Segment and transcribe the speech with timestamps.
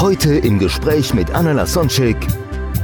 [0.00, 2.18] Heute im Gespräch mit Anna Lasonczek,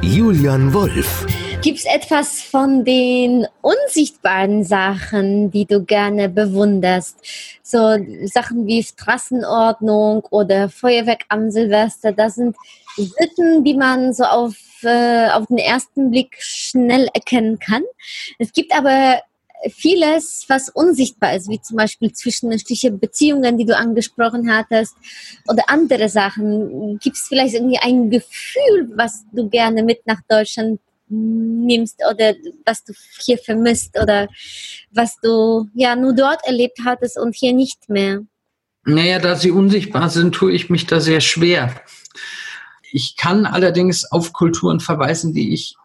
[0.01, 1.27] Julian Wolf.
[1.61, 7.19] Gibt es etwas von den unsichtbaren Sachen, die du gerne bewunderst?
[7.63, 12.57] So Sachen wie Straßenordnung oder Feuerwerk am Silvester, das sind
[12.97, 17.83] Sitten, die man so auf, äh, auf den ersten Blick schnell erkennen kann.
[18.39, 19.21] Es gibt aber
[19.71, 24.95] vieles, was unsichtbar ist, wie zum Beispiel zwischenmenschliche Beziehungen, die du angesprochen hattest,
[25.49, 26.99] oder andere Sachen.
[26.99, 32.85] Gibt es vielleicht irgendwie ein Gefühl, was du gerne mit nach Deutschland nimmst oder was
[32.85, 34.29] du hier vermisst oder
[34.91, 38.21] was du ja nur dort erlebt hattest und hier nicht mehr?
[38.85, 41.83] Naja, da sie unsichtbar sind, tue ich mich da sehr schwer.
[42.91, 45.77] Ich kann allerdings auf Kulturen verweisen, die ich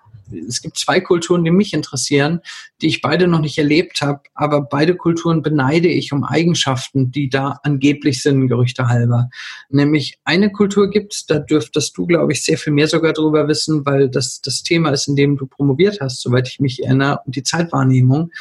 [0.47, 2.41] es gibt zwei Kulturen, die mich interessieren,
[2.81, 7.29] die ich beide noch nicht erlebt habe, aber beide Kulturen beneide ich um Eigenschaften, die
[7.29, 9.29] da angeblich sind, Gerüchte halber.
[9.69, 13.47] Nämlich eine Kultur gibt es, da dürftest du, glaube ich, sehr viel mehr sogar drüber
[13.47, 17.21] wissen, weil das das Thema ist, in dem du promoviert hast, soweit ich mich erinnere,
[17.25, 18.31] und die Zeitwahrnehmung.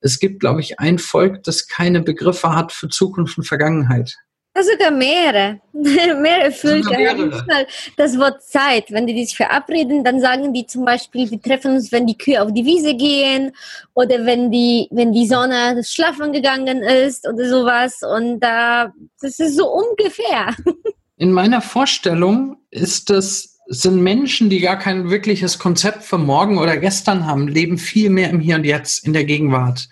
[0.00, 4.18] Es gibt, glaube ich, ein Volk, das keine Begriffe hat für Zukunft und Vergangenheit.
[4.56, 5.60] Also sogar mehrere.
[5.72, 7.66] mehrere haben mehrere.
[7.96, 8.90] das Wort Zeit.
[8.90, 12.40] Wenn die sich verabreden, dann sagen die zum Beispiel, wir treffen uns, wenn die Kühe
[12.40, 13.50] auf die Wiese gehen
[13.94, 18.02] oder wenn die, wenn die Sonne schlafen gegangen ist oder sowas.
[18.02, 20.54] Und da, das ist so ungefähr.
[21.16, 26.76] In meiner Vorstellung ist das sind Menschen, die gar kein wirkliches Konzept für morgen oder
[26.76, 29.88] gestern haben, leben viel mehr im Hier und Jetzt, in der Gegenwart.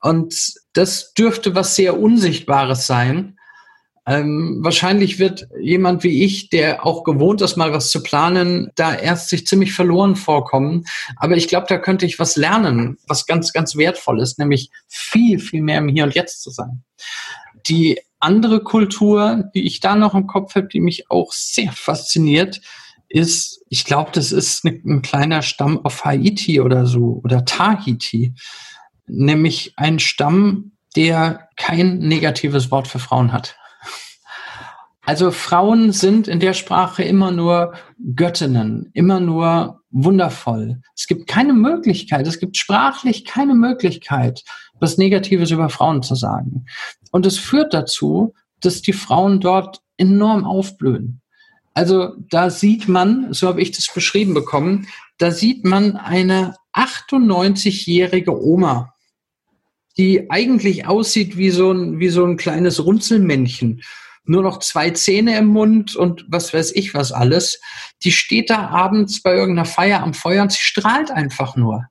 [0.00, 3.38] Und das dürfte was sehr Unsichtbares sein.
[4.06, 8.94] Ähm, wahrscheinlich wird jemand wie ich, der auch gewohnt ist, mal was zu planen, da
[8.94, 10.84] erst sich ziemlich verloren vorkommen.
[11.16, 15.38] Aber ich glaube, da könnte ich was lernen, was ganz, ganz wertvoll ist, nämlich viel,
[15.38, 16.84] viel mehr im Hier und Jetzt zu sein.
[17.66, 22.60] Die andere Kultur, die ich da noch im Kopf habe, die mich auch sehr fasziniert,
[23.08, 28.34] ist, ich glaube, das ist ein kleiner Stamm auf Haiti oder so oder Tahiti,
[29.06, 33.56] nämlich ein Stamm, der kein negatives Wort für Frauen hat.
[35.06, 37.74] Also Frauen sind in der Sprache immer nur
[38.14, 40.80] Göttinnen, immer nur wundervoll.
[40.96, 44.42] Es gibt keine Möglichkeit, es gibt sprachlich keine Möglichkeit,
[44.80, 46.64] was Negatives über Frauen zu sagen.
[47.10, 51.20] Und es führt dazu, dass die Frauen dort enorm aufblühen.
[51.74, 54.86] Also da sieht man, so habe ich das beschrieben bekommen,
[55.18, 58.94] da sieht man eine 98-jährige Oma,
[59.96, 63.82] die eigentlich aussieht wie so ein, wie so ein kleines Runzelmännchen.
[64.24, 67.60] Nur noch zwei Zähne im Mund und was weiß ich was alles.
[68.02, 71.86] Die steht da abends bei irgendeiner Feier am Feuer und sie strahlt einfach nur.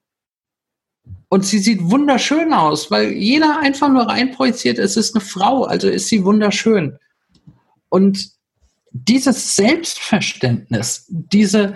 [1.29, 5.89] Und sie sieht wunderschön aus, weil jeder einfach nur reinprojiziert, es ist eine Frau, also
[5.89, 6.97] ist sie wunderschön.
[7.89, 8.29] Und
[8.91, 11.75] dieses Selbstverständnis, diese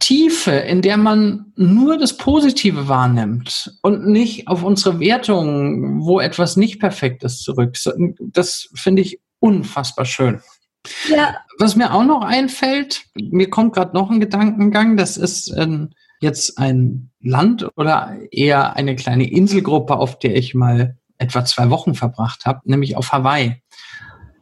[0.00, 6.56] Tiefe, in der man nur das Positive wahrnimmt und nicht auf unsere Wertung, wo etwas
[6.56, 7.76] nicht perfekt ist, zurück,
[8.18, 10.40] das finde ich unfassbar schön.
[11.08, 15.90] Ja, Was mir auch noch einfällt, mir kommt gerade noch ein Gedankengang, das ist ähm,
[16.20, 21.94] jetzt ein Land oder eher eine kleine Inselgruppe, auf der ich mal etwa zwei Wochen
[21.94, 23.62] verbracht habe, nämlich auf Hawaii.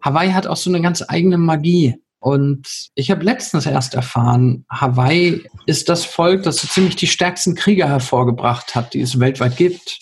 [0.02, 1.96] Hawaii hat auch so eine ganz eigene Magie.
[2.20, 7.54] Und ich habe letztens erst erfahren, Hawaii ist das Volk, das so ziemlich die stärksten
[7.54, 9.98] Krieger hervorgebracht hat, die es weltweit gibt.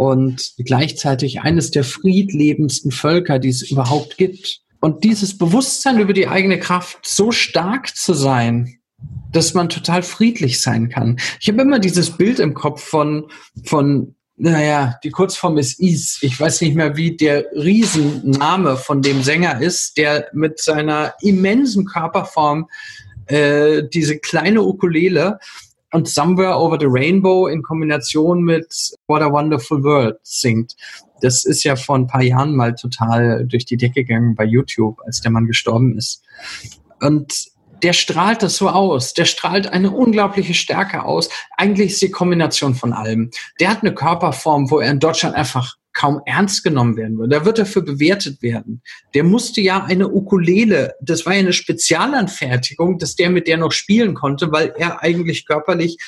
[0.00, 4.62] Und gleichzeitig eines der friedlebendsten Völker, die es überhaupt gibt.
[4.80, 8.78] Und dieses Bewusstsein über die eigene Kraft, so stark zu sein,
[9.30, 11.18] dass man total friedlich sein kann.
[11.38, 13.26] Ich habe immer dieses Bild im Kopf von,
[13.66, 16.16] von naja, die Kurzform ist Is.
[16.22, 21.84] Ich weiß nicht mehr, wie der Riesenname von dem Sänger ist, der mit seiner immensen
[21.84, 22.70] Körperform
[23.26, 25.40] äh, diese kleine Ukulele
[25.92, 28.66] und Somewhere Over the Rainbow in Kombination mit
[29.08, 30.76] What a Wonderful World singt.
[31.20, 34.98] Das ist ja vor ein paar Jahren mal total durch die Decke gegangen bei YouTube,
[35.04, 36.22] als der Mann gestorben ist.
[37.00, 37.50] Und
[37.82, 39.14] der strahlt das so aus.
[39.14, 41.30] Der strahlt eine unglaubliche Stärke aus.
[41.56, 43.30] Eigentlich ist die Kombination von allem.
[43.58, 47.36] Der hat eine Körperform, wo er in Deutschland einfach kaum ernst genommen werden würde.
[47.36, 48.82] Da wird dafür bewertet werden.
[49.14, 53.72] Der musste ja eine Ukulele, das war ja eine Spezialanfertigung, dass der mit der noch
[53.72, 55.98] spielen konnte, weil er eigentlich körperlich,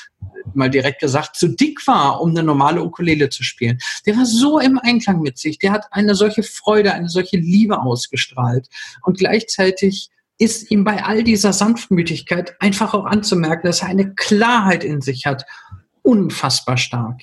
[0.55, 3.79] mal direkt gesagt, zu dick war, um eine normale Ukulele zu spielen.
[4.07, 5.59] Der war so im Einklang mit sich.
[5.59, 8.69] Der hat eine solche Freude, eine solche Liebe ausgestrahlt.
[9.03, 14.83] Und gleichzeitig ist ihm bei all dieser Sanftmütigkeit einfach auch anzumerken, dass er eine Klarheit
[14.83, 15.45] in sich hat.
[16.03, 17.23] Unfassbar stark.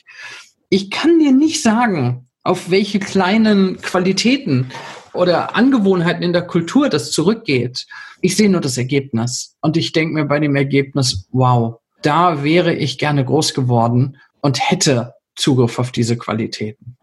[0.69, 4.71] Ich kann dir nicht sagen, auf welche kleinen Qualitäten
[5.13, 7.85] oder Angewohnheiten in der Kultur das zurückgeht.
[8.21, 9.55] Ich sehe nur das Ergebnis.
[9.61, 14.69] Und ich denke mir bei dem Ergebnis, wow, da wäre ich gerne groß geworden und
[14.69, 16.97] hätte Zugriff auf diese Qualitäten.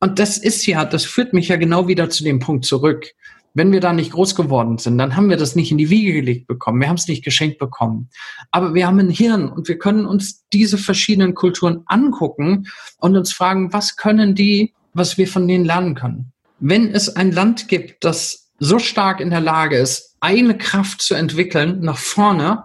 [0.00, 3.12] Und das ist ja, das führt mich ja genau wieder zu dem Punkt zurück.
[3.52, 6.12] Wenn wir da nicht groß geworden sind, dann haben wir das nicht in die Wiege
[6.12, 6.80] gelegt bekommen.
[6.80, 8.08] Wir haben es nicht geschenkt bekommen.
[8.52, 13.32] Aber wir haben ein Hirn und wir können uns diese verschiedenen Kulturen angucken und uns
[13.32, 16.32] fragen, was können die, was wir von denen lernen können.
[16.58, 21.14] Wenn es ein Land gibt, das so stark in der Lage ist, eine Kraft zu
[21.14, 22.64] entwickeln nach vorne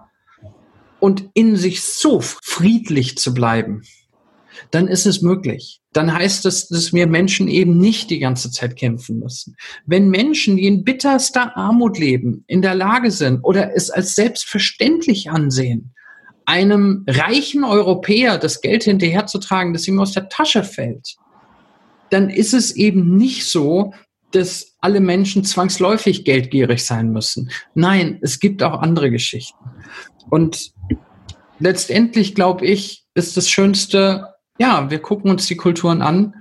[1.00, 3.82] und in sich so friedlich zu bleiben,
[4.70, 5.80] dann ist es möglich.
[5.92, 9.56] Dann heißt es, dass wir Menschen eben nicht die ganze Zeit kämpfen müssen.
[9.86, 15.30] Wenn Menschen, die in bitterster Armut leben, in der Lage sind oder es als selbstverständlich
[15.30, 15.94] ansehen,
[16.44, 21.16] einem reichen Europäer das Geld hinterherzutragen, das ihm aus der Tasche fällt,
[22.10, 23.92] dann ist es eben nicht so,
[24.32, 27.50] dass alle Menschen zwangsläufig geldgierig sein müssen.
[27.74, 29.58] Nein, es gibt auch andere Geschichten.
[30.28, 30.72] Und
[31.58, 36.34] letztendlich, glaube ich, ist das Schönste, ja, wir gucken uns die Kulturen an,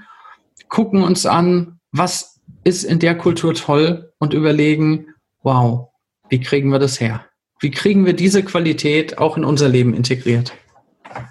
[0.67, 5.07] gucken uns an, was ist in der Kultur toll und überlegen,
[5.43, 5.89] wow,
[6.29, 7.25] wie kriegen wir das her?
[7.59, 10.53] Wie kriegen wir diese Qualität auch in unser Leben integriert?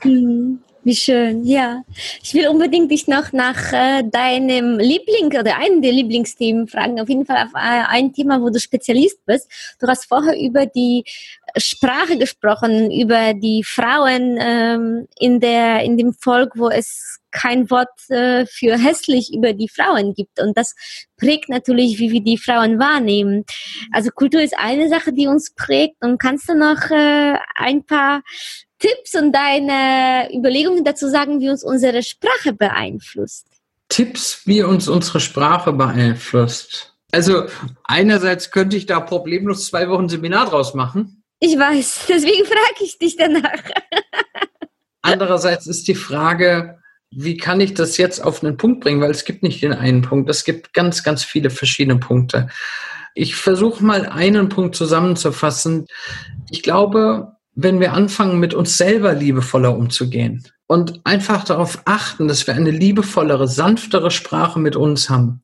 [0.02, 0.60] Mhm.
[0.84, 1.82] Wie schön, ja.
[2.22, 7.00] Ich will unbedingt dich noch nach äh, deinem Liebling oder einem der Lieblingsthemen fragen.
[7.00, 9.50] Auf jeden Fall auf äh, ein Thema, wo du Spezialist bist.
[9.80, 11.04] Du hast vorher über die
[11.56, 18.10] Sprache gesprochen, über die Frauen ähm, in der in dem Volk, wo es kein Wort
[18.10, 20.38] äh, für hässlich über die Frauen gibt.
[20.40, 20.74] Und das
[21.16, 23.44] prägt natürlich, wie wir die Frauen wahrnehmen.
[23.90, 25.96] Also Kultur ist eine Sache, die uns prägt.
[26.02, 28.22] Und kannst du noch äh, ein paar
[28.78, 33.46] Tipps und deine Überlegungen dazu sagen, wie uns unsere Sprache beeinflusst?
[33.88, 36.94] Tipps, wie uns unsere Sprache beeinflusst.
[37.12, 37.46] Also
[37.84, 41.22] einerseits könnte ich da problemlos zwei Wochen Seminar draus machen.
[41.38, 43.62] Ich weiß, deswegen frage ich dich danach.
[45.02, 46.78] Andererseits ist die Frage,
[47.10, 49.00] wie kann ich das jetzt auf einen Punkt bringen?
[49.00, 52.48] Weil es gibt nicht den einen Punkt, es gibt ganz, ganz viele verschiedene Punkte.
[53.14, 55.86] Ich versuche mal einen Punkt zusammenzufassen.
[56.50, 62.46] Ich glaube, wenn wir anfangen, mit uns selber liebevoller umzugehen und einfach darauf achten, dass
[62.46, 65.42] wir eine liebevollere, sanftere Sprache mit uns haben,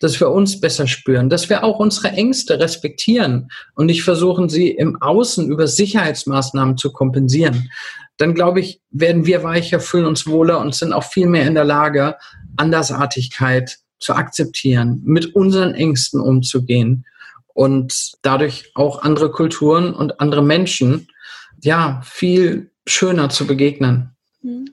[0.00, 4.70] dass wir uns besser spüren, dass wir auch unsere Ängste respektieren und nicht versuchen, sie
[4.70, 7.70] im Außen über Sicherheitsmaßnahmen zu kompensieren,
[8.18, 11.54] dann glaube ich, werden wir weicher, fühlen uns wohler und sind auch viel mehr in
[11.54, 12.16] der Lage,
[12.56, 17.06] Andersartigkeit zu akzeptieren, mit unseren Ängsten umzugehen
[17.54, 21.08] und dadurch auch andere Kulturen und andere Menschen
[21.66, 24.16] ja, viel schöner zu begegnen.
[24.40, 24.66] Hm.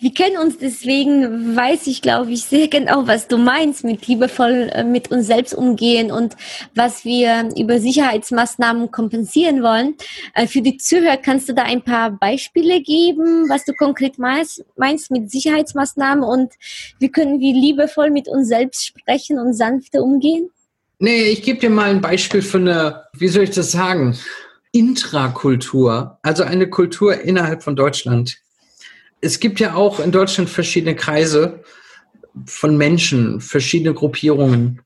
[0.00, 4.70] Wir kennen uns deswegen, weiß ich, glaube ich, sehr genau, was du meinst mit liebevoll
[4.72, 6.36] äh, mit uns selbst umgehen und
[6.74, 9.94] was wir über Sicherheitsmaßnahmen kompensieren wollen.
[10.34, 14.64] Äh, für die Zuhörer kannst du da ein paar Beispiele geben, was du konkret meinst,
[14.76, 16.54] meinst mit Sicherheitsmaßnahmen und
[16.98, 20.48] wie können wir liebevoll mit uns selbst sprechen und sanfter umgehen?
[20.98, 24.16] Nee, ich gebe dir mal ein Beispiel für eine, wie soll ich das sagen?
[24.72, 28.38] Intrakultur, also eine Kultur innerhalb von Deutschland.
[29.20, 31.62] Es gibt ja auch in Deutschland verschiedene Kreise
[32.46, 34.82] von Menschen, verschiedene Gruppierungen.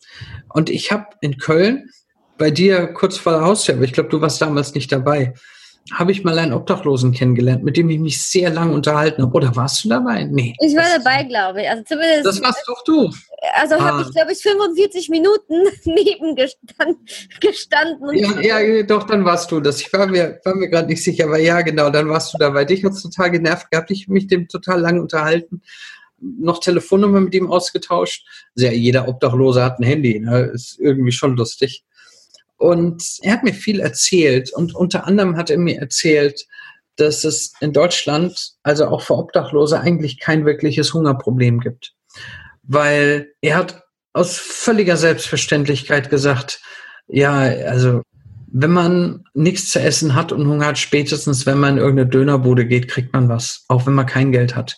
[0.48, 1.90] Und ich habe in Köln,
[2.38, 5.34] bei dir kurz vor der Haustür, aber ich glaube, du warst damals nicht dabei,
[5.90, 9.34] habe ich mal einen Obdachlosen kennengelernt, mit dem ich mich sehr lange unterhalten habe.
[9.34, 10.24] Oder warst du dabei?
[10.24, 10.54] Nee.
[10.60, 11.68] Ich war dabei, glaube ich.
[11.68, 13.10] Also zumindest, das warst doch du.
[13.54, 13.80] Also ah.
[13.80, 16.98] habe ich, glaube ich, 45 Minuten neben gestand,
[17.40, 18.16] gestanden.
[18.16, 19.80] Ja, ja, doch, dann warst du das.
[19.80, 22.64] Ich war mir, war mir gerade nicht sicher, aber ja, genau, dann warst du dabei.
[22.64, 23.90] Dich hat es total genervt gehabt.
[23.90, 25.62] Ich habe mich dem total lange unterhalten.
[26.20, 28.24] Noch Telefonnummer mit ihm ausgetauscht.
[28.56, 30.20] Also ja, jeder Obdachlose hat ein Handy.
[30.20, 30.52] Ne?
[30.54, 31.84] Ist irgendwie schon lustig.
[32.62, 36.46] Und er hat mir viel erzählt und unter anderem hat er mir erzählt,
[36.94, 41.92] dass es in Deutschland, also auch für Obdachlose, eigentlich kein wirkliches Hungerproblem gibt.
[42.62, 46.60] Weil er hat aus völliger Selbstverständlichkeit gesagt,
[47.08, 48.02] ja, also
[48.46, 52.64] wenn man nichts zu essen hat und Hunger hat, spätestens wenn man in irgendeine Dönerbude
[52.64, 54.76] geht, kriegt man was, auch wenn man kein Geld hat.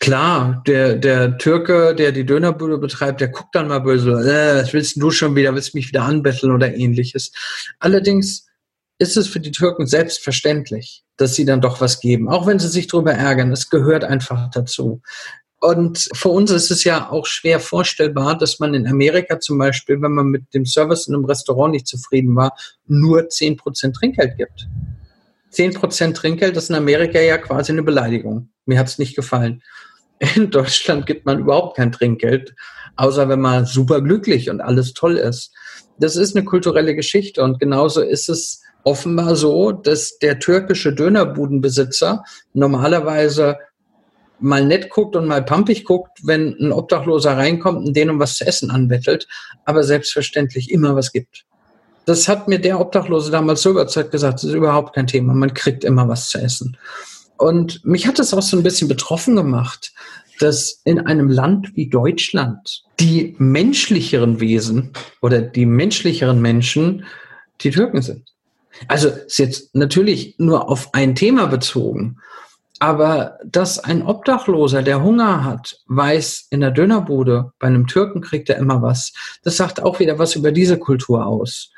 [0.00, 4.72] Klar, der, der Türke, der die Dönerbude betreibt, der guckt dann mal böse, äh, was
[4.72, 7.32] willst du schon wieder, willst mich wieder anbetteln oder ähnliches.
[7.80, 8.46] Allerdings
[8.98, 12.68] ist es für die Türken selbstverständlich, dass sie dann doch was geben, auch wenn sie
[12.68, 13.52] sich darüber ärgern.
[13.52, 15.02] Es gehört einfach dazu.
[15.60, 20.00] Und für uns ist es ja auch schwer vorstellbar, dass man in Amerika zum Beispiel,
[20.00, 24.68] wenn man mit dem Service in einem Restaurant nicht zufrieden war, nur 10% Trinkgeld gibt.
[25.52, 28.50] 10% Trinkgeld ist in Amerika ja quasi eine Beleidigung.
[28.66, 29.62] Mir hat es nicht gefallen.
[30.18, 32.54] In Deutschland gibt man überhaupt kein Trinkgeld,
[32.96, 35.52] außer wenn man super glücklich und alles toll ist.
[35.98, 42.24] Das ist eine kulturelle Geschichte und genauso ist es offenbar so, dass der türkische Dönerbudenbesitzer
[42.54, 43.58] normalerweise
[44.40, 48.36] mal nett guckt und mal pampig guckt, wenn ein Obdachloser reinkommt und den um was
[48.36, 49.26] zu essen anbettelt,
[49.64, 51.44] aber selbstverständlich immer was gibt.
[52.06, 55.52] Das hat mir der Obdachlose damals so überzeugt gesagt, das ist überhaupt kein Thema, man
[55.54, 56.76] kriegt immer was zu essen.
[57.38, 59.92] Und mich hat das auch so ein bisschen betroffen gemacht,
[60.40, 67.04] dass in einem Land wie Deutschland die menschlicheren Wesen oder die menschlicheren Menschen
[67.60, 68.28] die Türken sind.
[68.86, 72.18] Also ist jetzt natürlich nur auf ein Thema bezogen,
[72.78, 78.48] aber dass ein Obdachloser, der Hunger hat, weiß, in der Dönerbude, bei einem Türken kriegt
[78.48, 81.72] er immer was, das sagt auch wieder was über diese Kultur aus.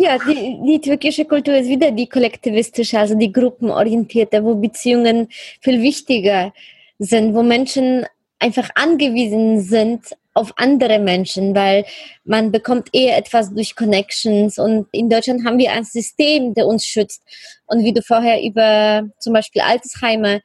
[0.00, 5.26] Ja, die, die türkische Kultur ist wieder die kollektivistische, also die gruppenorientierte, wo Beziehungen
[5.60, 6.52] viel wichtiger
[7.00, 8.06] sind, wo Menschen
[8.38, 11.84] einfach angewiesen sind auf andere Menschen, weil
[12.22, 16.86] man bekommt eher etwas durch Connections und in Deutschland haben wir ein System, der uns
[16.86, 17.24] schützt.
[17.66, 20.42] Und wie du vorher über zum Beispiel Altersheime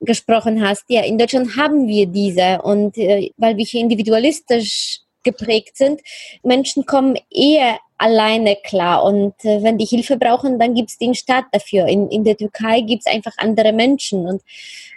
[0.00, 5.76] gesprochen hast, ja, in Deutschland haben wir diese und äh, weil wir hier individualistisch geprägt
[5.76, 6.00] sind,
[6.42, 11.14] Menschen kommen eher alleine klar und äh, wenn die Hilfe brauchen, dann gibt es den
[11.14, 11.86] Staat dafür.
[11.86, 14.42] In, in der Türkei gibt es einfach andere Menschen und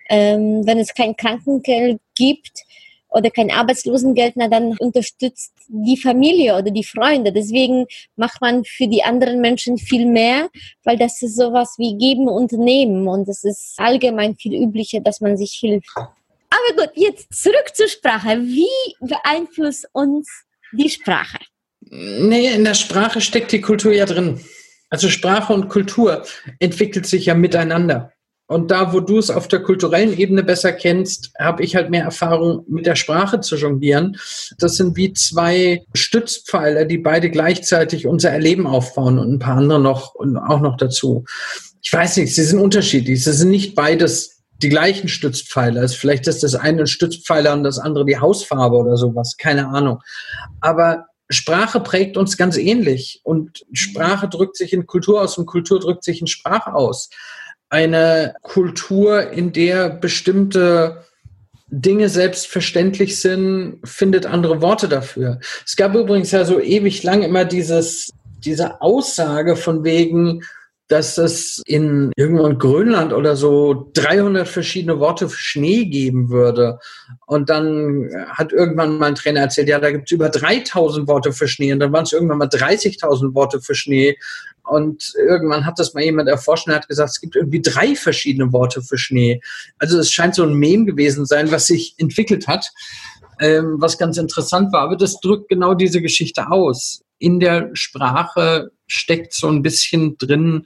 [0.09, 2.63] ähm, wenn es kein Krankengeld gibt,
[3.11, 7.31] oder kein Arbeitslosengeld, na dann unterstützt die Familie oder die Freunde.
[7.31, 7.85] Deswegen
[8.15, 10.50] macht man für die anderen Menschen viel mehr,
[10.83, 15.19] weil das ist sowas wie geben und nehmen und es ist allgemein viel üblicher, dass
[15.19, 15.93] man sich hilft.
[16.51, 18.41] Aber gut, jetzt zurück zur Sprache.
[18.41, 20.29] Wie beeinflusst uns
[20.74, 21.39] die Sprache?
[21.79, 24.39] Nee, in der Sprache steckt die Kultur ja drin.
[24.89, 26.24] Also Sprache und Kultur
[26.60, 28.12] entwickelt sich ja miteinander.
[28.48, 32.03] Und da, wo du es auf der kulturellen Ebene besser kennst, habe ich halt mehr
[32.03, 34.17] Erfahrung mit der Sprache zu jonglieren.
[34.58, 39.79] Das sind wie zwei Stützpfeiler, die beide gleichzeitig unser Erleben aufbauen und ein paar andere
[39.79, 41.24] noch und auch noch dazu.
[41.81, 43.24] Ich weiß nicht, sie sind unterschiedlich.
[43.24, 45.82] Sie sind nicht beides die gleichen Stützpfeiler.
[45.82, 49.36] Also vielleicht ist das eine ein Stützpfeiler und das andere die Hausfarbe oder sowas.
[49.38, 50.01] Keine Ahnung.
[50.60, 55.80] Aber Sprache prägt uns ganz ähnlich und Sprache drückt sich in Kultur aus und Kultur
[55.80, 57.10] drückt sich in Sprache aus
[57.72, 61.06] eine Kultur, in der bestimmte
[61.70, 65.39] Dinge selbstverständlich sind, findet andere Worte dafür.
[65.65, 68.12] Es gab übrigens ja so ewig lang immer dieses,
[68.44, 70.44] diese Aussage von wegen,
[70.91, 76.79] dass es in irgendwo in Grönland oder so 300 verschiedene Worte für Schnee geben würde.
[77.27, 81.31] Und dann hat irgendwann mal ein Trainer erzählt, ja, da gibt es über 3000 Worte
[81.31, 81.71] für Schnee.
[81.71, 84.17] Und dann waren es irgendwann mal 30.000 Worte für Schnee.
[84.63, 88.51] Und irgendwann hat das mal jemand erforscht und hat gesagt, es gibt irgendwie drei verschiedene
[88.51, 89.39] Worte für Schnee.
[89.79, 92.69] Also es scheint so ein Mem gewesen sein, was sich entwickelt hat,
[93.39, 94.81] ähm, was ganz interessant war.
[94.81, 97.01] Aber das drückt genau diese Geschichte aus.
[97.17, 100.65] In der Sprache steckt so ein bisschen drin,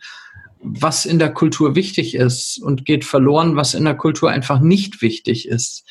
[0.60, 5.01] was in der Kultur wichtig ist und geht verloren, was in der Kultur einfach nicht
[5.01, 5.84] wichtig ist.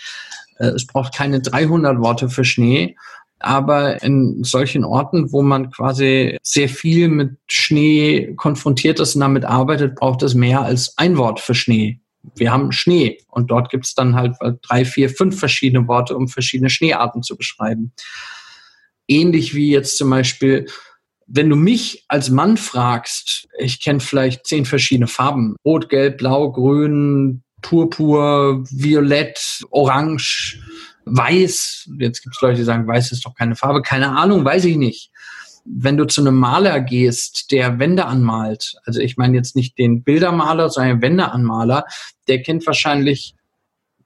[0.59, 2.97] Äh, es braucht keine 300 Worte für Schnee
[3.45, 9.45] aber in solchen Orten, wo man quasi sehr viel mit Schnee konfrontiert ist und damit
[9.45, 12.01] arbeitet, braucht es mehr als ein Wort für Schnee.
[12.37, 16.29] Wir haben Schnee und dort gibt es dann halt drei, vier, fünf verschiedene Worte, um
[16.29, 17.93] verschiedene Schneearten zu beschreiben.
[19.07, 20.67] Ähnlich wie jetzt zum Beispiel,
[21.27, 25.57] wenn du mich als Mann fragst, ich kenne vielleicht zehn verschiedene Farben.
[25.65, 30.61] Rot, Gelb, Blau, Grün, Purpur, Violett, Orange,
[31.07, 34.65] Weiß, jetzt gibt es Leute, die sagen, weiß ist doch keine Farbe, keine Ahnung, weiß
[34.65, 35.11] ich nicht.
[35.67, 40.03] Wenn du zu einem Maler gehst, der Wände anmalt, also ich meine jetzt nicht den
[40.03, 41.85] Bildermaler, sondern den Wändeanmaler,
[42.29, 43.35] der kennt wahrscheinlich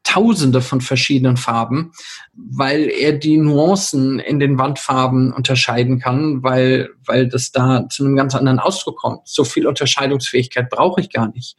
[0.05, 1.93] Tausende von verschiedenen Farben,
[2.35, 8.17] weil er die Nuancen in den Wandfarben unterscheiden kann, weil, weil das da zu einem
[8.17, 9.21] ganz anderen Ausdruck kommt.
[9.29, 11.57] So viel Unterscheidungsfähigkeit brauche ich gar nicht.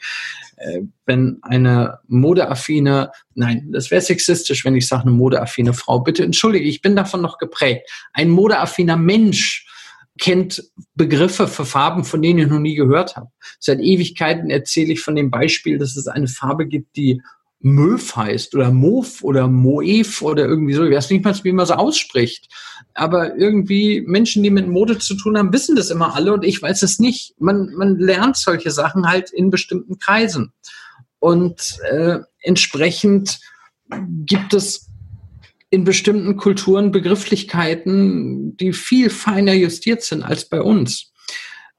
[0.58, 6.24] Äh, wenn eine modeaffine, nein, das wäre sexistisch, wenn ich sage, eine modeaffine Frau, bitte
[6.24, 7.90] entschuldige, ich bin davon noch geprägt.
[8.14, 9.68] Ein modeaffiner Mensch
[10.20, 10.64] kennt
[10.96, 13.30] Begriffe für Farben, von denen ich noch nie gehört habe.
[13.60, 17.22] Seit Ewigkeiten erzähle ich von dem Beispiel, dass es eine Farbe gibt, die
[17.62, 20.86] Möv heißt oder Mov oder Moev oder irgendwie so.
[20.86, 22.48] Ich weiß nicht mal, wie man so ausspricht.
[22.94, 26.62] Aber irgendwie Menschen, die mit Mode zu tun haben, wissen das immer alle und ich
[26.62, 27.34] weiß es nicht.
[27.38, 30.54] Man, man lernt solche Sachen halt in bestimmten Kreisen.
[31.20, 33.40] Und äh, entsprechend
[34.26, 34.90] gibt es
[35.70, 41.12] in bestimmten Kulturen Begrifflichkeiten, die viel feiner justiert sind als bei uns.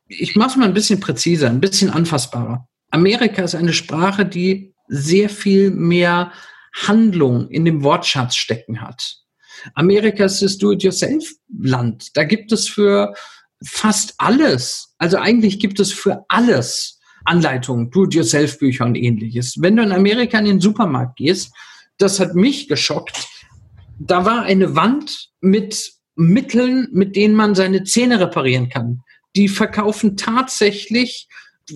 [0.07, 2.69] Ich mache es mal ein bisschen präziser, ein bisschen anfassbarer.
[2.91, 6.33] Amerika ist eine Sprache, die sehr viel mehr
[6.75, 9.17] Handlung in dem Wortschatz stecken hat.
[9.75, 12.17] Amerika ist das Do-it-yourself-Land.
[12.17, 13.15] Da gibt es für
[13.65, 19.57] fast alles, also eigentlich gibt es für alles Anleitungen, Do-it-yourself-Bücher und ähnliches.
[19.59, 21.53] Wenn du in Amerika in den Supermarkt gehst,
[21.99, 23.29] das hat mich geschockt.
[23.99, 29.03] Da war eine Wand mit Mitteln, mit denen man seine Zähne reparieren kann.
[29.37, 31.29] Die verkaufen tatsächlich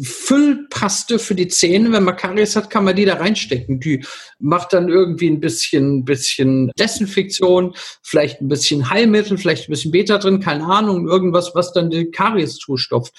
[0.03, 1.93] Füllpaste für die Zähne.
[1.93, 3.81] Wenn man Karies hat, kann man die da reinstecken.
[3.81, 4.05] Die
[4.39, 10.19] macht dann irgendwie ein bisschen, bisschen Desinfektion, vielleicht ein bisschen Heilmittel, vielleicht ein bisschen Beta
[10.19, 13.15] drin, keine Ahnung, irgendwas, was dann die Karies zustopft.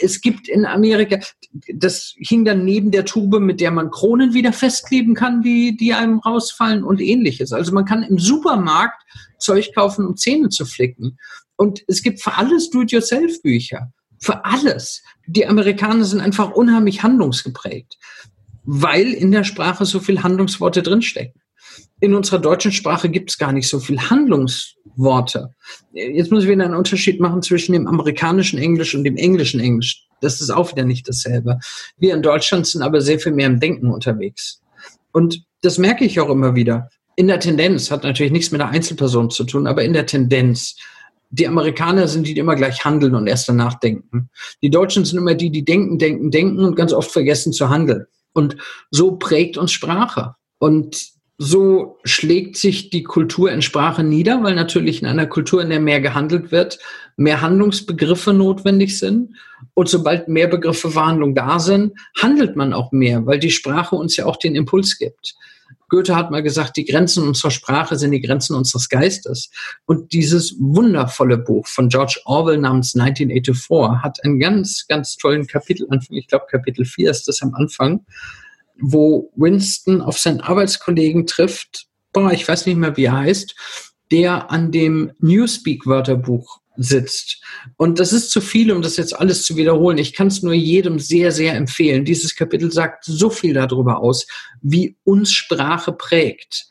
[0.00, 1.18] Es gibt in Amerika,
[1.74, 5.92] das hing dann neben der Tube, mit der man Kronen wieder festkleben kann, die, die
[5.92, 7.52] einem rausfallen und ähnliches.
[7.52, 9.02] Also man kann im Supermarkt
[9.38, 11.18] Zeug kaufen, um Zähne zu flicken.
[11.56, 13.92] Und es gibt für alles Do-it-yourself-Bücher.
[14.24, 15.02] Für alles.
[15.26, 17.98] Die Amerikaner sind einfach unheimlich handlungsgeprägt,
[18.62, 21.42] weil in der Sprache so viel Handlungsworte drinstecken.
[22.00, 25.50] In unserer deutschen Sprache gibt es gar nicht so viel Handlungsworte.
[25.92, 30.06] Jetzt muss ich wieder einen Unterschied machen zwischen dem amerikanischen Englisch und dem englischen Englisch.
[30.22, 31.58] Das ist auch wieder nicht dasselbe.
[31.98, 34.62] Wir in Deutschland sind aber sehr viel mehr im Denken unterwegs.
[35.12, 36.88] Und das merke ich auch immer wieder.
[37.16, 40.76] In der Tendenz, hat natürlich nichts mit der Einzelperson zu tun, aber in der Tendenz
[41.34, 44.30] die Amerikaner sind die, die immer gleich handeln und erst danach denken.
[44.62, 48.06] Die Deutschen sind immer die, die denken, denken, denken und ganz oft vergessen zu handeln.
[48.32, 48.56] Und
[48.90, 50.36] so prägt uns Sprache.
[50.58, 55.70] Und so schlägt sich die Kultur in Sprache nieder, weil natürlich in einer Kultur, in
[55.70, 56.78] der mehr gehandelt wird,
[57.16, 59.34] mehr Handlungsbegriffe notwendig sind.
[59.74, 63.96] Und sobald mehr Begriffe für Handlung da sind, handelt man auch mehr, weil die Sprache
[63.96, 65.34] uns ja auch den Impuls gibt.
[65.88, 69.50] Goethe hat mal gesagt, die Grenzen unserer Sprache sind die Grenzen unseres Geistes.
[69.86, 76.16] Und dieses wundervolle Buch von George Orwell namens 1984 hat einen ganz, ganz tollen Kapitelanfang.
[76.16, 78.04] Ich glaube, Kapitel 4 ist das am Anfang,
[78.80, 81.86] wo Winston auf seinen Arbeitskollegen trifft.
[82.12, 83.54] Boah, ich weiß nicht mehr, wie er heißt,
[84.10, 87.42] der an dem Newspeak-Wörterbuch sitzt.
[87.76, 89.98] Und das ist zu viel, um das jetzt alles zu wiederholen.
[89.98, 92.04] Ich kann es nur jedem sehr, sehr empfehlen.
[92.04, 94.26] Dieses Kapitel sagt so viel darüber aus,
[94.60, 96.66] wie uns Sprache prägt.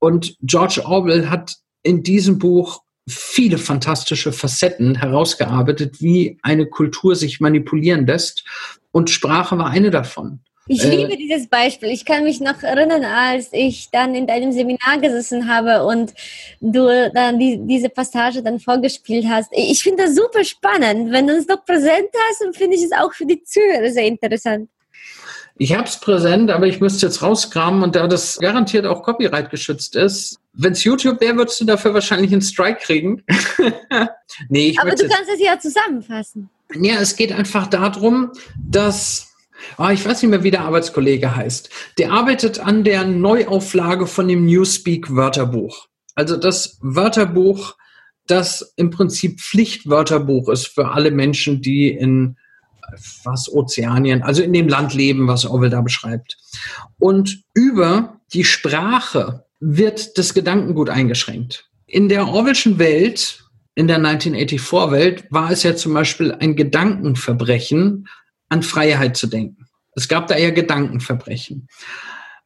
[0.00, 7.40] Und George Orwell hat in diesem Buch viele fantastische Facetten herausgearbeitet, wie eine Kultur sich
[7.40, 8.44] manipulieren lässt.
[8.92, 10.40] Und Sprache war eine davon.
[10.68, 11.90] Ich äh, liebe dieses Beispiel.
[11.90, 16.12] Ich kann mich noch erinnern, als ich dann in deinem Seminar gesessen habe und
[16.60, 19.48] du dann die, diese Passage dann vorgespielt hast.
[19.52, 21.10] Ich finde das super spannend.
[21.10, 24.04] Wenn du es noch präsent hast, dann finde ich es auch für die Zuhörer sehr
[24.04, 24.68] interessant.
[25.60, 29.50] Ich habe es präsent, aber ich müsste jetzt rauskramen und da das garantiert auch Copyright
[29.50, 33.24] geschützt ist, wenn es YouTube wäre, würdest du dafür wahrscheinlich einen Strike kriegen.
[34.48, 36.48] nee, ich aber du kannst es ja zusammenfassen.
[36.74, 38.30] Ja, es geht einfach darum,
[38.68, 39.27] dass
[39.76, 41.70] Ah, ich weiß nicht mehr, wie der Arbeitskollege heißt.
[41.98, 45.88] Der arbeitet an der Neuauflage von dem Newspeak Wörterbuch.
[46.14, 47.76] Also das Wörterbuch,
[48.26, 52.36] das im Prinzip Pflichtwörterbuch ist für alle Menschen, die in
[53.24, 56.38] was Ozeanien, also in dem Land leben, was Orwell da beschreibt.
[56.98, 61.68] Und über die Sprache wird das Gedankengut eingeschränkt.
[61.86, 68.08] In der Orwellschen Welt, in der 1984-Welt, war es ja zum Beispiel ein Gedankenverbrechen,
[68.48, 69.66] an Freiheit zu denken.
[69.94, 71.68] Es gab da eher Gedankenverbrechen.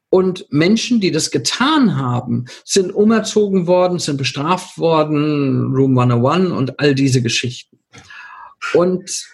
[0.09, 6.81] Und Menschen, die das getan haben, sind umerzogen worden, sind bestraft worden, Room 101 und
[6.81, 7.79] all diese Geschichten.
[8.75, 9.27] Und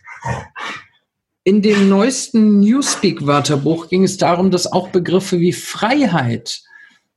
[1.43, 6.61] in dem neuesten Newspeak-Wörterbuch ging es darum, dass auch Begriffe wie Freiheit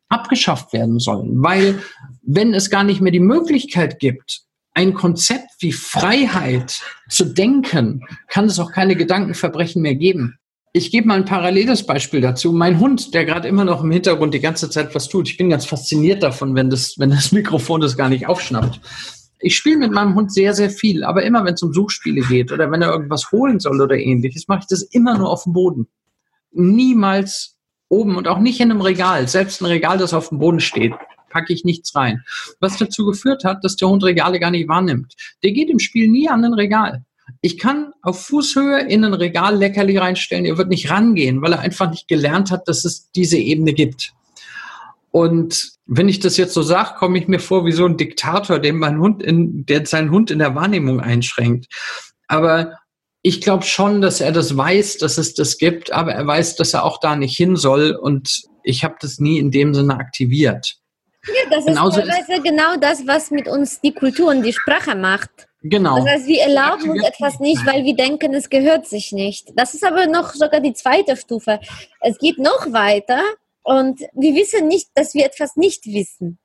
[0.10, 1.44] abgeschafft werden sollen.
[1.44, 1.82] Weil
[2.22, 4.42] wenn es gar nicht mehr die Möglichkeit gibt,
[4.74, 10.38] ein Konzept wie Freiheit zu denken, kann es auch keine Gedankenverbrechen mehr geben.
[10.74, 12.54] Ich gebe mal ein paralleles Beispiel dazu.
[12.54, 15.28] Mein Hund, der gerade immer noch im Hintergrund die ganze Zeit was tut.
[15.28, 18.80] Ich bin ganz fasziniert davon, wenn das, wenn das Mikrofon das gar nicht aufschnappt.
[19.40, 22.52] Ich spiele mit meinem Hund sehr, sehr viel, aber immer wenn es um Suchspiele geht
[22.52, 25.54] oder wenn er irgendwas holen soll oder ähnliches, mache ich das immer nur auf dem
[25.54, 25.88] Boden.
[26.52, 27.58] Niemals
[27.90, 29.28] oben und auch nicht in einem Regal.
[29.28, 30.94] Selbst ein Regal, das auf dem Boden steht,
[31.32, 32.24] packe ich nichts rein.
[32.60, 35.15] Was dazu geführt hat, dass der Hund Regale gar nicht wahrnimmt.
[35.44, 37.04] Der geht im Spiel nie an ein Regal.
[37.41, 41.60] Ich kann auf Fußhöhe in ein Regal Leckerli reinstellen, er wird nicht rangehen, weil er
[41.60, 44.13] einfach nicht gelernt hat, dass es diese Ebene gibt.
[45.12, 48.60] Und wenn ich das jetzt so sage, komme ich mir vor wie so ein Diktator,
[48.60, 51.67] dem mein Hund in, der seinen Hund in der Wahrnehmung einschränkt.
[52.28, 52.78] Aber
[53.22, 56.74] ich glaube schon, dass er das weiß, dass es das gibt, aber er weiß, dass
[56.74, 57.91] er auch da nicht hin soll.
[57.91, 60.78] Und ich habe das nie in dem Sinne aktiviert.
[61.28, 64.96] Ja, das Genauso ist teilweise genau das, was mit uns die Kultur und die Sprache
[64.96, 65.30] macht.
[65.64, 65.98] Genau.
[65.98, 69.50] Das heißt, wir erlauben uns etwas nicht, weil wir denken, es gehört sich nicht.
[69.56, 71.60] Das ist aber noch sogar die zweite Stufe.
[72.00, 73.22] Es geht noch weiter
[73.62, 76.40] und wir wissen nicht, dass wir etwas nicht wissen.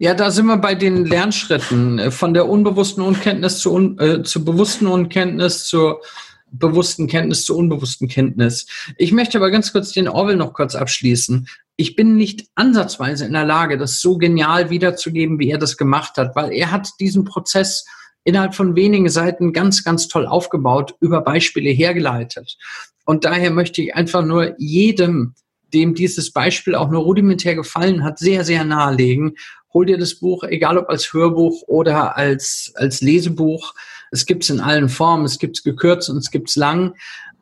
[0.00, 4.24] Ja, da sind wir bei den Lernschritten äh, von der unbewussten Unkenntnis zu, un, äh,
[4.24, 6.02] zu bewussten Unkenntnis zur
[6.50, 8.66] bewussten Kenntnis zur unbewussten Kenntnis.
[8.96, 11.46] Ich möchte aber ganz kurz den Orwell noch kurz abschließen.
[11.80, 16.16] Ich bin nicht ansatzweise in der Lage, das so genial wiederzugeben, wie er das gemacht
[16.16, 17.86] hat, weil er hat diesen Prozess
[18.24, 22.58] innerhalb von wenigen Seiten ganz, ganz toll aufgebaut, über Beispiele hergeleitet.
[23.04, 25.34] Und daher möchte ich einfach nur jedem,
[25.72, 29.36] dem dieses Beispiel auch nur rudimentär gefallen hat, sehr, sehr nahelegen.
[29.72, 33.72] Hol dir das Buch, egal ob als Hörbuch oder als, als Lesebuch.
[34.10, 36.96] Es gibt es in allen Formen, es gibt es gekürzt und es gibt es lang.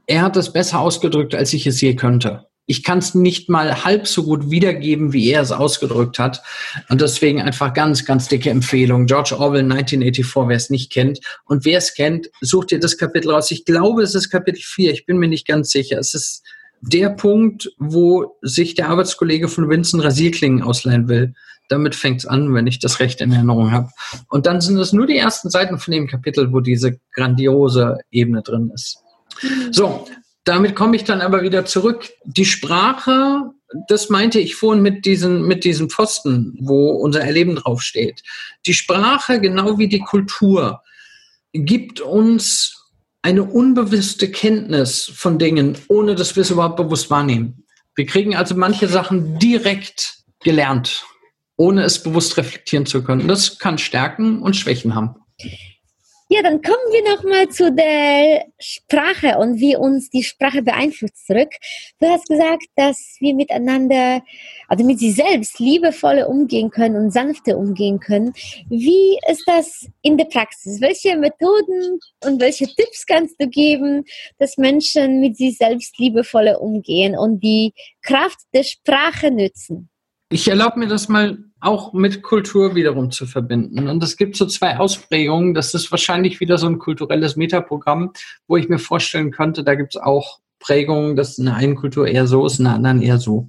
[0.06, 2.46] Er hat das besser ausgedrückt, als ich es je könnte.
[2.66, 6.42] Ich kann es nicht mal halb so gut wiedergeben, wie er es ausgedrückt hat.
[6.88, 9.06] Und deswegen einfach ganz, ganz dicke Empfehlung.
[9.06, 11.20] George Orwell 1984, wer es nicht kennt.
[11.44, 13.50] Und wer es kennt, sucht ihr das Kapitel raus.
[13.50, 14.92] Ich glaube, es ist Kapitel 4.
[14.92, 15.98] Ich bin mir nicht ganz sicher.
[15.98, 16.42] Es ist
[16.80, 21.34] der Punkt, wo sich der Arbeitskollege von Vincent Rasierklingen ausleihen will.
[21.68, 23.90] Damit fängt es an, wenn ich das recht in Erinnerung habe.
[24.28, 28.42] Und dann sind es nur die ersten Seiten von dem Kapitel, wo diese grandiose Ebene
[28.42, 28.98] drin ist.
[29.72, 30.06] So,
[30.46, 32.08] damit komme ich dann aber wieder zurück.
[32.24, 33.50] Die Sprache,
[33.88, 38.22] das meinte ich vorhin mit diesen, mit diesem Pfosten, wo unser Erleben draufsteht.
[38.64, 40.82] Die Sprache, genau wie die Kultur,
[41.52, 47.64] gibt uns eine unbewusste Kenntnis von Dingen, ohne dass wir es überhaupt bewusst wahrnehmen.
[47.96, 51.04] Wir kriegen also manche Sachen direkt gelernt,
[51.56, 53.26] ohne es bewusst reflektieren zu können.
[53.26, 55.16] Das kann Stärken und Schwächen haben.
[56.28, 61.50] Ja, dann kommen wir nochmal zu der Sprache und wie uns die Sprache beeinflusst zurück.
[62.00, 64.22] Du hast gesagt, dass wir miteinander,
[64.66, 68.32] also mit sich selbst liebevolle umgehen können und sanfte umgehen können.
[68.68, 70.80] Wie ist das in der Praxis?
[70.80, 74.04] Welche Methoden und welche Tipps kannst du geben,
[74.40, 79.90] dass Menschen mit sich selbst liebevolle umgehen und die Kraft der Sprache nützen?
[80.28, 83.88] Ich erlaube mir das mal auch mit Kultur wiederum zu verbinden.
[83.88, 85.54] Und es gibt so zwei Ausprägungen.
[85.54, 88.12] Das ist wahrscheinlich wieder so ein kulturelles Metaprogramm,
[88.48, 92.08] wo ich mir vorstellen könnte, da gibt es auch Prägungen, dass in der einen Kultur
[92.08, 93.48] eher so ist, in der anderen eher so.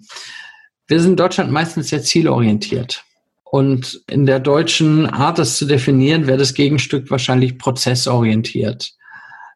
[0.87, 3.03] Wir sind in Deutschland meistens sehr zielorientiert.
[3.43, 8.93] Und in der deutschen Art, das zu definieren, wäre das Gegenstück wahrscheinlich prozessorientiert.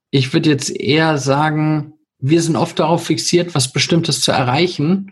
[0.10, 5.12] Ich würde jetzt eher sagen, wir sind oft darauf fixiert, was Bestimmtes zu erreichen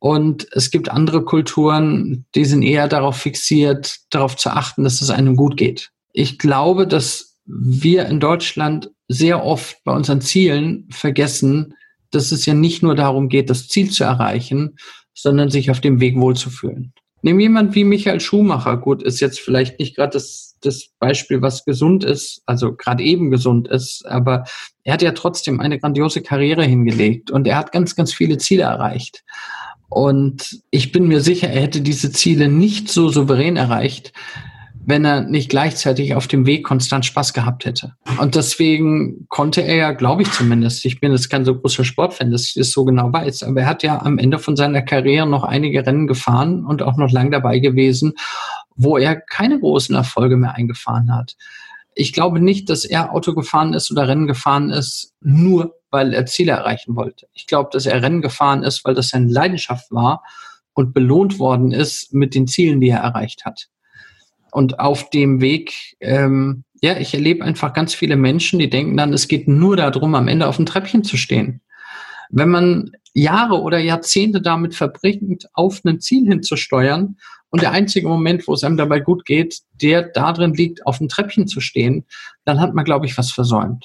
[0.00, 5.10] und es gibt andere Kulturen, die sind eher darauf fixiert, darauf zu achten, dass es
[5.10, 5.90] einem gut geht.
[6.12, 11.74] Ich glaube, dass wir in Deutschland sehr oft bei unseren Zielen vergessen,
[12.10, 14.76] dass es ja nicht nur darum geht, das Ziel zu erreichen,
[15.12, 16.94] sondern sich auf dem Weg wohlzufühlen.
[17.22, 18.78] Nimm jemand wie Michael Schumacher.
[18.78, 23.30] Gut, ist jetzt vielleicht nicht gerade das, das Beispiel, was gesund ist, also gerade eben
[23.30, 24.44] gesund ist, aber
[24.82, 28.62] er hat ja trotzdem eine grandiose Karriere hingelegt und er hat ganz, ganz viele Ziele
[28.62, 29.22] erreicht.
[29.90, 34.12] Und ich bin mir sicher, er hätte diese Ziele nicht so souverän erreicht,
[34.86, 37.94] wenn er nicht gleichzeitig auf dem Weg konstant Spaß gehabt hätte.
[38.18, 42.30] Und deswegen konnte er ja, glaube ich zumindest, ich bin jetzt kein so großer Sportfan,
[42.30, 45.26] dass ich das so genau weiß, aber er hat ja am Ende von seiner Karriere
[45.26, 48.14] noch einige Rennen gefahren und auch noch lang dabei gewesen,
[48.76, 51.36] wo er keine großen Erfolge mehr eingefahren hat.
[51.94, 56.26] Ich glaube nicht, dass er Auto gefahren ist oder Rennen gefahren ist, nur weil er
[56.26, 57.26] Ziele erreichen wollte.
[57.32, 60.22] Ich glaube, dass er Rennen gefahren ist, weil das seine Leidenschaft war
[60.72, 63.68] und belohnt worden ist mit den Zielen, die er erreicht hat.
[64.52, 69.12] Und auf dem Weg, ähm, ja, ich erlebe einfach ganz viele Menschen, die denken dann,
[69.12, 71.60] es geht nur darum, am Ende auf dem Treppchen zu stehen.
[72.30, 77.16] Wenn man Jahre oder Jahrzehnte damit verbringt, auf ein Ziel hinzusteuern
[77.50, 81.08] und der einzige Moment, wo es einem dabei gut geht, der darin liegt, auf dem
[81.08, 82.06] Treppchen zu stehen,
[82.44, 83.84] dann hat man, glaube ich, was versäumt.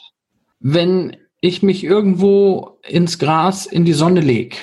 [0.60, 4.58] Wenn ich mich irgendwo ins Gras in die Sonne lege,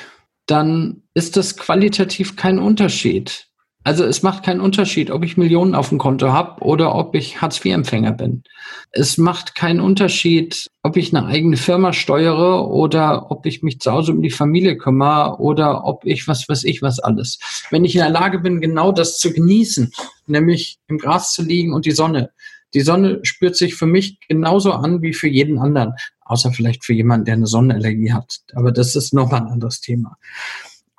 [0.46, 3.48] dann ist das qualitativ kein Unterschied.
[3.84, 7.40] Also es macht keinen Unterschied, ob ich Millionen auf dem Konto habe oder ob ich
[7.40, 8.44] Hartz-IV-Empfänger bin.
[8.92, 13.90] Es macht keinen Unterschied, ob ich eine eigene Firma steuere oder ob ich mich zu
[13.90, 17.38] Hause um die Familie kümmere oder ob ich was weiß ich was alles.
[17.70, 19.92] Wenn ich in der Lage bin, genau das zu genießen,
[20.26, 22.30] nämlich im Gras zu liegen und die Sonne,
[22.74, 25.92] Die Sonne spürt sich für mich genauso an wie für jeden anderen,
[26.22, 28.40] außer vielleicht für jemanden, der eine Sonnenallergie hat.
[28.54, 30.16] Aber das ist nochmal ein anderes Thema.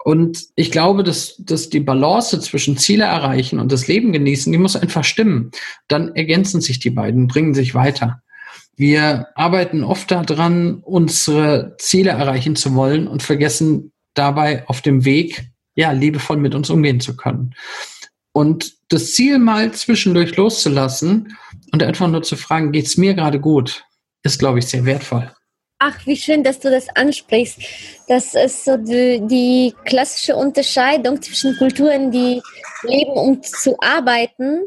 [0.03, 4.57] Und ich glaube, dass, dass die Balance zwischen Ziele erreichen und das Leben genießen, die
[4.57, 5.51] muss einfach stimmen.
[5.87, 8.21] Dann ergänzen sich die beiden, bringen sich weiter.
[8.75, 15.45] Wir arbeiten oft daran, unsere Ziele erreichen zu wollen und vergessen dabei auf dem Weg,
[15.75, 17.55] ja, liebevoll mit uns umgehen zu können.
[18.33, 21.37] Und das Ziel mal zwischendurch loszulassen
[21.71, 23.85] und einfach nur zu fragen, geht's mir gerade gut,
[24.23, 25.31] ist, glaube ich, sehr wertvoll.
[25.85, 27.59] Ach, wie schön, dass du das ansprichst.
[28.07, 32.41] Das ist so die, die, klassische Unterscheidung zwischen Kulturen, die
[32.83, 34.61] leben, um zu arbeiten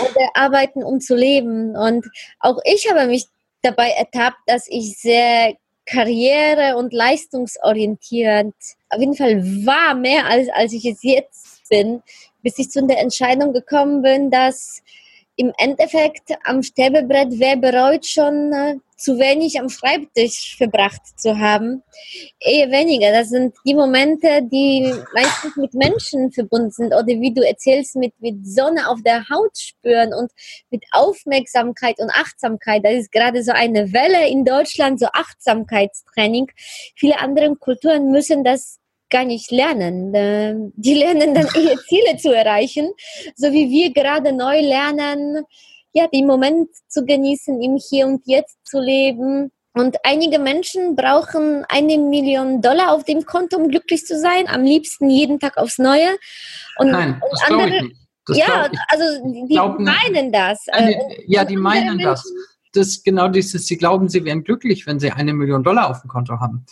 [0.00, 1.76] oder arbeiten, um zu leben.
[1.76, 2.06] Und
[2.40, 3.26] auch ich habe mich
[3.60, 8.54] dabei ertappt, dass ich sehr karriere- und leistungsorientiert
[8.88, 12.02] auf jeden Fall war, mehr als, als ich es jetzt bin,
[12.42, 14.82] bis ich zu der Entscheidung gekommen bin, dass
[15.36, 21.82] im Endeffekt am Sterbebrett, wer bereut schon äh, zu wenig am Schreibtisch verbracht zu haben?
[22.38, 23.10] Eher weniger.
[23.12, 28.12] Das sind die Momente, die meistens mit Menschen verbunden sind oder wie du erzählst, mit,
[28.20, 30.30] mit Sonne auf der Haut spüren und
[30.70, 32.84] mit Aufmerksamkeit und Achtsamkeit.
[32.84, 36.50] Das ist gerade so eine Welle in Deutschland, so Achtsamkeitstraining.
[36.94, 38.81] Viele andere Kulturen müssen das
[39.12, 40.12] gar nicht lernen.
[40.14, 42.90] Ähm, die lernen dann eher Ziele zu erreichen,
[43.36, 45.44] so wie wir gerade neu lernen,
[45.92, 49.52] ja, den Moment zu genießen, im Hier und Jetzt zu leben.
[49.74, 54.48] Und einige Menschen brauchen eine Million Dollar auf dem Konto, um glücklich zu sein.
[54.48, 56.16] Am liebsten jeden Tag aufs Neue.
[56.78, 57.90] Und, Nein, das und andere,
[58.28, 60.66] ja, also die meinen das.
[60.70, 62.22] Eine, äh, ja, die meinen das.
[62.74, 66.08] Das genau dieses, sie glauben, sie wären glücklich, wenn sie eine Million Dollar auf dem
[66.08, 66.64] Konto haben.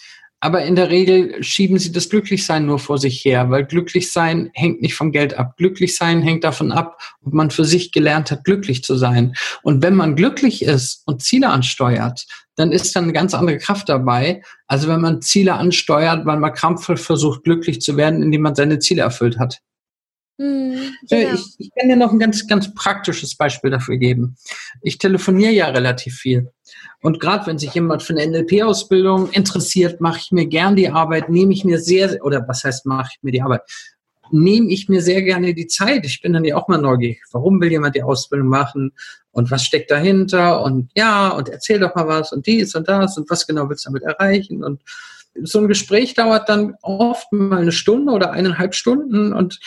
[0.42, 4.81] Aber in der Regel schieben sie das Glücklichsein nur vor sich her, weil Glücklichsein hängt
[4.81, 5.59] nicht vom Geld ab.
[5.59, 9.35] Glücklichsein hängt davon ab, ob man für sich gelernt hat, glücklich zu sein.
[9.62, 12.26] Und wenn man glücklich ist und Ziele ansteuert,
[12.57, 14.42] dann ist dann eine ganz andere Kraft dabei.
[14.66, 18.79] Also wenn man Ziele ansteuert, weil man krampfvoll versucht, glücklich zu werden, indem man seine
[18.79, 19.61] Ziele erfüllt hat.
[20.38, 21.35] Mhm, genau.
[21.35, 24.37] ich, ich kann dir noch ein ganz, ganz praktisches Beispiel dafür geben.
[24.81, 26.50] Ich telefoniere ja relativ viel.
[27.02, 31.30] Und gerade wenn sich jemand für eine NLP-Ausbildung interessiert, mache ich mir gern die Arbeit,
[31.30, 33.62] nehme ich mir sehr, oder was heißt, mache ich mir die Arbeit?
[34.30, 36.04] Nehme ich mir sehr gerne die Zeit.
[36.04, 37.22] Ich bin dann ja auch mal neugierig.
[37.32, 38.92] Warum will jemand die Ausbildung machen?
[39.32, 40.62] Und was steckt dahinter?
[40.62, 43.86] Und ja, und erzähl doch mal was und dies und das und was genau willst
[43.86, 44.62] du damit erreichen?
[44.62, 44.82] Und
[45.42, 49.58] so ein Gespräch dauert dann oft mal eine Stunde oder eineinhalb Stunden und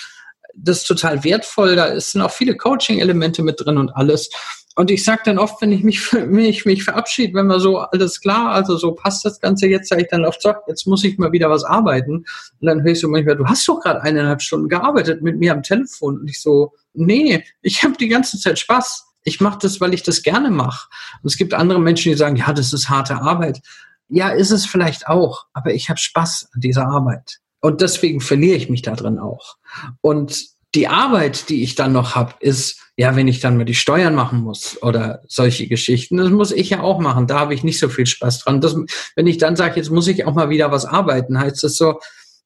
[0.55, 1.75] das ist total wertvoll.
[1.75, 4.29] Da sind auch viele Coaching-Elemente mit drin und alles.
[4.75, 7.79] Und ich sage dann oft, wenn ich mich, wenn ich mich verabschiede, wenn wir so
[7.79, 11.03] alles klar, also so passt das Ganze jetzt, sage ich dann oft, so, jetzt muss
[11.03, 12.25] ich mal wieder was arbeiten.
[12.59, 15.53] Und dann höre ich so manchmal, du hast doch gerade eineinhalb Stunden gearbeitet mit mir
[15.53, 16.19] am Telefon.
[16.19, 19.05] Und ich so, nee, ich habe die ganze Zeit Spaß.
[19.25, 20.89] Ich mache das, weil ich das gerne mache.
[21.21, 23.61] Und es gibt andere Menschen, die sagen, ja, das ist harte Arbeit.
[24.09, 27.39] Ja, ist es vielleicht auch, aber ich habe Spaß an dieser Arbeit.
[27.61, 29.55] Und deswegen verliere ich mich da drin auch.
[30.01, 33.75] Und die Arbeit, die ich dann noch habe, ist, ja, wenn ich dann mal die
[33.75, 37.27] Steuern machen muss oder solche Geschichten, das muss ich ja auch machen.
[37.27, 38.61] Da habe ich nicht so viel Spaß dran.
[38.61, 38.75] Das,
[39.15, 41.99] wenn ich dann sage, jetzt muss ich auch mal wieder was arbeiten, heißt das so,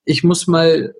[0.05, 0.93] ich muss mal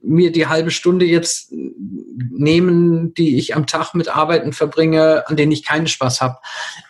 [0.00, 5.52] mir die halbe Stunde jetzt nehmen, die ich am Tag mit Arbeiten verbringe, an denen
[5.52, 6.38] ich keinen Spaß habe.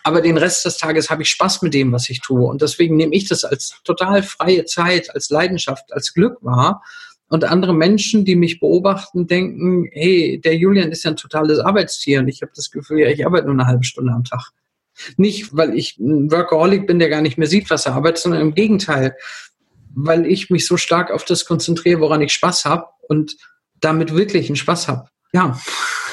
[0.03, 2.43] Aber den Rest des Tages habe ich Spaß mit dem, was ich tue.
[2.43, 6.83] Und deswegen nehme ich das als total freie Zeit, als Leidenschaft, als Glück wahr.
[7.29, 12.19] Und andere Menschen, die mich beobachten, denken, hey, der Julian ist ja ein totales Arbeitstier
[12.19, 14.51] und ich habe das Gefühl, ja, ich arbeite nur eine halbe Stunde am Tag.
[15.15, 18.41] Nicht, weil ich ein Workaholic bin, der gar nicht mehr sieht, was er arbeitet, sondern
[18.41, 19.15] im Gegenteil,
[19.93, 23.37] weil ich mich so stark auf das konzentriere, woran ich Spaß habe und
[23.79, 25.07] damit wirklich einen Spaß habe.
[25.31, 25.57] Ja.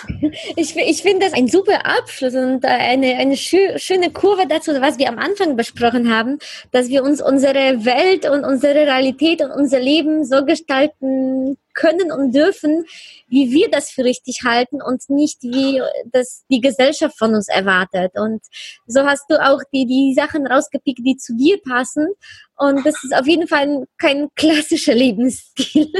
[0.56, 4.98] Ich, ich finde das ein super Abschluss und eine, eine schö schöne Kurve dazu, was
[4.98, 6.38] wir am Anfang besprochen haben,
[6.72, 12.34] dass wir uns unsere Welt und unsere Realität und unser Leben so gestalten können und
[12.34, 12.84] dürfen,
[13.28, 18.12] wie wir das für richtig halten und nicht wie das die Gesellschaft von uns erwartet.
[18.14, 18.42] Und
[18.86, 22.08] so hast du auch die, die Sachen rausgepickt, die zu dir passen.
[22.56, 25.92] Und das ist auf jeden Fall kein klassischer Lebensstil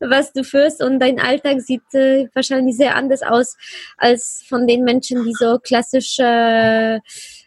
[0.00, 3.56] was du führst und dein Alltag sieht äh, wahrscheinlich sehr anders aus
[3.96, 7.00] als von den Menschen, die so klassische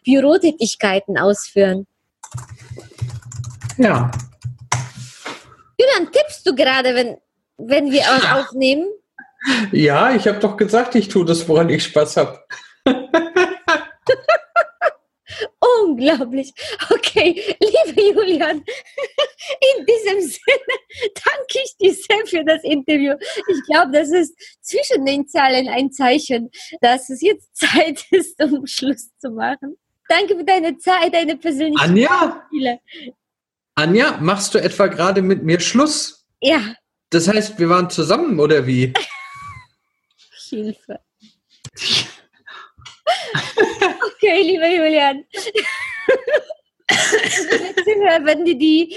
[0.03, 1.87] Bürotätigkeiten ausführen.
[3.77, 4.11] Ja.
[5.77, 7.17] Julian, tippst du gerade, wenn,
[7.57, 8.39] wenn wir ja.
[8.39, 8.87] aufnehmen?
[9.71, 12.39] Ja, ich habe doch gesagt, ich tue das, woran ich Spaß habe.
[15.95, 16.53] Unglaublich.
[16.89, 18.57] Okay, liebe Julian,
[19.77, 23.13] in diesem Sinne danke ich dir sehr für das Interview.
[23.47, 26.49] Ich glaube, das ist zwischen den Zahlen ein Zeichen,
[26.81, 29.77] dass es jetzt Zeit ist, um Schluss zu machen.
[30.09, 32.45] Danke für deine Zeit, deine persönliche Anja?
[32.47, 32.79] Spiele.
[33.75, 36.27] Anja, machst du etwa gerade mit mir Schluss?
[36.41, 36.75] Ja.
[37.09, 38.93] Das heißt, wir waren zusammen oder wie?
[40.49, 40.99] Hilfe.
[44.25, 45.23] Okay, lieber Julian.
[48.25, 48.95] wenn dir die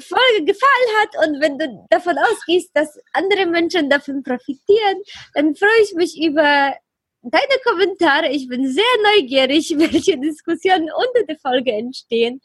[0.00, 5.02] Folge gefallen hat und wenn du davon ausgehst, dass andere Menschen davon profitieren,
[5.34, 6.74] dann freue ich mich über
[7.22, 8.30] deine Kommentare.
[8.30, 8.82] Ich bin sehr
[9.14, 12.40] neugierig, welche Diskussionen unter der Folge entstehen.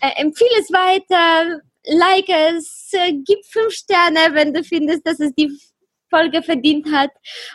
[0.00, 5.32] Äh, empfehle es weiter, like es, äh, gib fünf Sterne, wenn du findest, dass es
[5.34, 5.50] die
[6.10, 7.10] Folge verdient hat.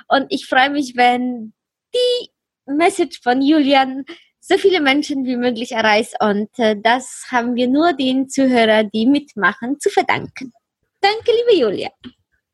[0.08, 1.53] Und ich freue mich, wenn
[1.93, 2.32] die
[2.66, 4.05] Message von Julian
[4.42, 6.14] so viele Menschen wie möglich erreicht.
[6.21, 10.53] Und äh, das haben wir nur den Zuhörern, die mitmachen, zu verdanken.
[11.01, 11.88] Danke, liebe Julia.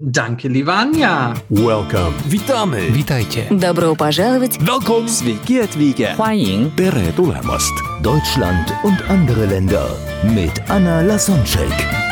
[0.00, 1.34] Danke, liebe Anja.
[1.48, 2.14] Welcome.
[2.26, 2.94] Witamy.
[2.94, 3.48] Witajcie.
[3.50, 4.58] Добро пожаловать.
[4.60, 5.08] Welcome.
[5.08, 6.14] Sveiki atvykę.
[6.14, 7.72] 欢迎 Tere tulemast.
[8.02, 9.88] Deutschland und andere Länder
[10.22, 12.11] mit Anna Lasonczek.